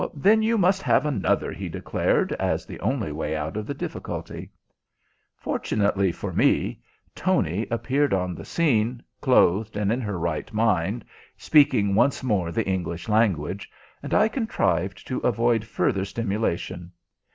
[0.15, 4.49] "Then we must have another," he declared, as the only way out of the difficulty.
[5.37, 6.81] Fortunately for me,
[7.13, 11.05] Tony appeared on the scene, clothed and in her right mind,
[11.37, 13.69] speaking once more the English language,
[14.01, 16.93] and I contrived to avoid further stimulation.